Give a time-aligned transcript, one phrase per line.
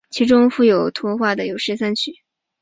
[0.09, 2.23] 其中附有图画的有十三曲。